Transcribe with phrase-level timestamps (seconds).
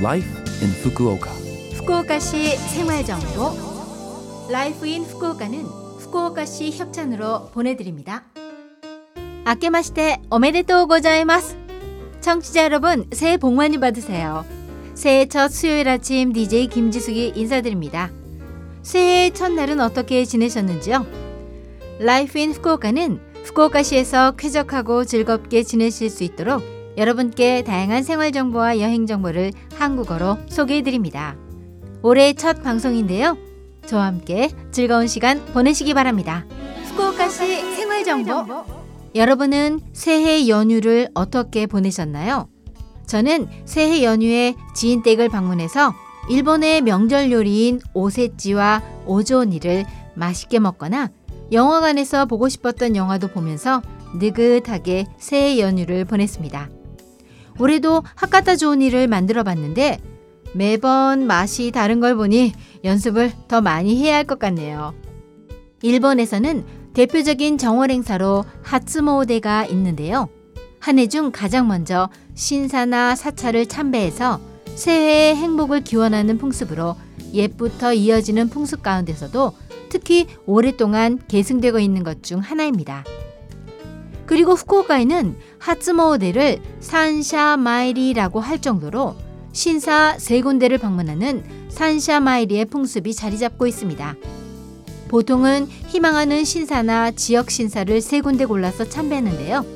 [0.00, 0.28] Life
[0.62, 1.30] in Fukuoka.
[1.74, 8.24] 후쿠오카시 생활정보 Life in Fukuoka는 후쿠오카시 협찬으로 보내드립니다.
[9.44, 11.56] あけましておめでとうございます
[12.22, 14.46] 청취자 여러분 새해 복 많이 받으세요.
[14.94, 18.10] 새해 첫 수요일 아침 DJ 김지숙이 인사드립니다.
[18.82, 21.04] 새해 첫날은 어떻게 지내셨는지요?
[21.98, 29.52] Life in Fukuoka는 후쿠오카시에서 쾌적하고 즐겁게 지내실 수 있도록 여러분께 다양한 생활 정보와 여행 정보를
[29.76, 31.36] 한국어로 소개해 드립니다.
[32.02, 33.36] 올해 첫 방송인데요.
[33.86, 36.46] 저와 함께 즐거운 시간 보내시기 바랍니다.
[36.84, 38.64] 후쿠오카시 생활 정보.
[39.14, 42.48] 여러분은 새해 연휴를 어떻게 보내셨나요?
[43.06, 45.92] 저는 새해 연휴에 지인 댁을 방문해서
[46.28, 49.84] 일본의 명절 요리인 오세찌와 오조니를
[50.14, 51.08] 맛있게 먹거나
[51.50, 53.82] 영화관에서 보고 싶었던 영화도 보면서
[54.14, 56.68] 느긋하게 새해 연휴를 보냈습니다.
[57.60, 59.98] 올해도 하카타 조니를 만들어 봤는데
[60.54, 62.52] 매번 맛이 다른 걸 보니
[62.82, 64.94] 연습을 더 많이 해야 할 것 같네요.
[65.82, 70.28] 일본에서는 대표적인 정월 행사로 하츠모데가 있는데요.
[70.80, 74.40] 한 해 중 가장 먼저 신사나 사찰을 참배해서
[74.74, 76.96] 새해의 행복을 기원하는 풍습으로
[77.34, 79.52] 옛부터 이어지는 풍습 가운데서도
[79.90, 83.04] 특히 오랫동안 계승되고 있는 것 중 하나입니다.
[84.30, 89.16] 그리고 후쿠오카에는 하츠모데를 산샤마이리라고 할 정도로
[89.50, 94.14] 신사 세 군데를 방문하는 산샤마이리의 풍습이 자리 잡고 있습니다.
[95.08, 99.66] 보통은 희망하는 신사나 지역 신사를 세 군데 골라서 참배하는데요.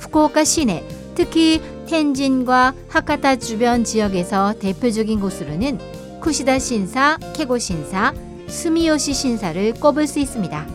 [0.00, 5.78] 후쿠오카 시내, 특히 텐진과 하카타 주변 지역에서 대표적인 곳으로는
[6.20, 8.12] 쿠시다 신사, 케고 신사,
[8.48, 10.66] 스미요시 신사를 꼽을 수 있습니다.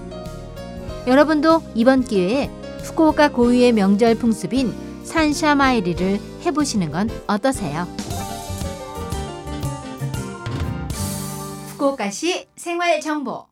[1.06, 2.50] 여러분도 이번 기회에
[2.84, 7.88] 후쿠오카 고유의 명절 풍습인 산샤마이리를 해보시는 건 어떠세요?
[11.70, 13.46] 후쿠오카시 생활 정보.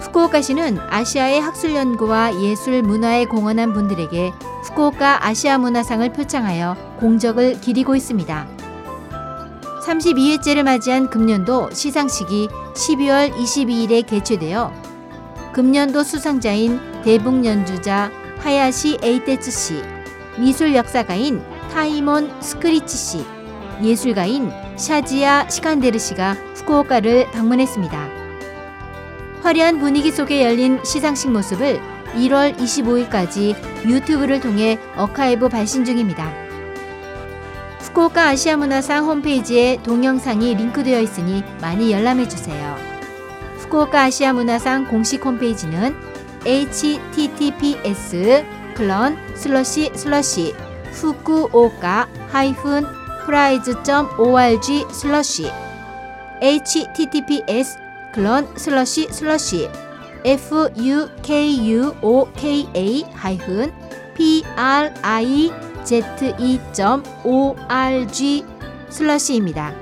[0.00, 4.32] 후쿠오카시는 아시아의 학술 연구와 예술 문화에 공헌한 분들에게
[4.64, 8.48] 후쿠오카 아시아 문화상을 표창하여 공적을 기리고 있습니다.
[9.84, 14.72] 32회째를 맞이한 금년도 시상식이 12월 22일에 개최되어
[15.52, 19.82] 금년도 수상자인 대북 연주자 하야시 에이테츠 씨,
[20.36, 21.42] 미술 역사가인
[21.72, 23.24] 타이몬 스크리치 씨,
[23.82, 28.08] 예술가인 샤지야 시칸데르 씨가 후쿠오카를 방문했습니다.
[29.40, 31.80] 화려한 분위기 속에 열린 시상식 모습을
[32.14, 36.30] 1월 25일까지 유튜브를 통해 어카이브 발신 중입니다.
[37.78, 42.76] 후쿠오카 아시아 문화상 홈페이지에 동영상이 링크되어 있으니 많이 열람해 주세요.
[43.60, 45.96] 후쿠오카 아시아 문화상 공식 홈페이지는
[46.48, 48.44] https
[48.74, 50.54] colon slash slash
[50.92, 52.84] fukuoka 하이픈
[53.26, 55.50] prize.org slash
[56.40, 57.76] https
[58.14, 59.68] colon slash slash
[60.24, 61.84] fukuoka
[63.14, 63.72] 하이픈
[64.14, 65.58] prize.org
[68.88, 69.74] slash입니다.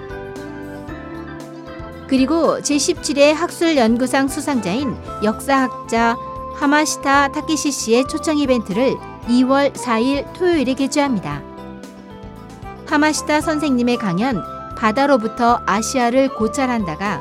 [2.09, 6.17] 그리고 제17회 학술연구상 수상자인 역사학자
[6.59, 8.97] 하마시타 타키시 씨의 초청 이벤트를
[9.29, 11.43] 2월 4일 토요일에 개최합니다.
[12.87, 14.43] 하마시타 선생님의 강연
[14.77, 17.21] 바다로부터 아시아를 고찰한다가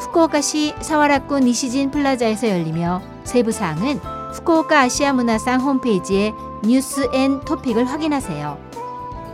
[0.00, 3.98] 후쿠오카시 사와라쿠 니시진 플라자에서 열리며 세부 사항은
[4.34, 6.32] 후쿠오카 아시아 문화상 홈페이지에
[6.62, 8.58] News and Topic을 확인하세요.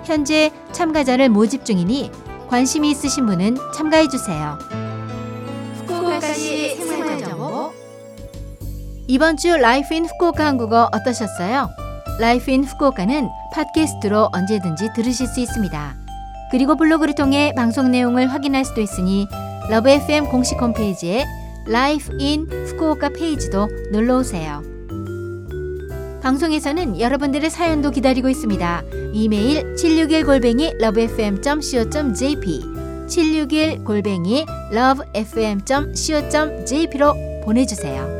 [0.05, 2.11] 현재 참가자를 모집 중이니
[2.49, 4.59] 관심이 있으신 분은 참가해 주세요.
[5.79, 6.90] 후쿠오카시
[9.11, 11.69] 이번 주 Life in Fukuoka 한국어 어떠셨어요?
[12.21, 15.97] Life in Fukuoka는 팟캐스트로 언제든지 들으실 수 있습니다.
[16.53, 19.27] 그리고 블로그를 통해 방송 내용을 확인할 수도 있으니
[19.69, 21.25] LOVE FM 공식 홈페이지에
[21.67, 24.63] Life in Fukuoka 페이지도 놀러 오세요.
[26.23, 28.83] 방송에서는 여러분들의 사연도 기다리고 있습니다.
[29.13, 32.61] 이메일 761 골뱅이 lovefm.co.jp
[33.09, 38.20] 761 골뱅이 lovefm.co.jp로 보내주세요.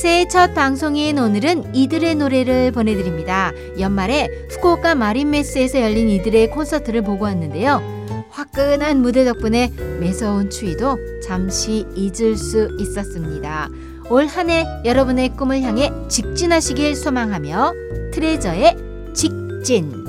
[0.00, 3.50] 새해 첫 방송인 오늘은 이들의 노래를 보내드립니다.
[3.80, 7.82] 연말에 후쿠오카 마린메스에서 열린 이들의 콘서트를 보고 왔는데요.
[8.30, 13.68] 화끈한 무대 덕분에 매서운 추위도 잠시 잊을 수 있었습니다.
[14.08, 17.72] 올 한 해 여러분의 꿈을 향해 직진하시길 소망하며
[18.12, 18.76] 트레저의
[19.14, 20.04] 직진.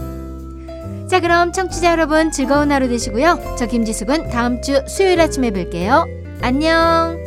[1.10, 3.56] 자, 그럼 청취자 여러분 즐거운 하루 되시고요.
[3.58, 6.06] 저 김지숙은 다음 주 수요일 아침에 뵐게요.
[6.44, 7.19] 안녕!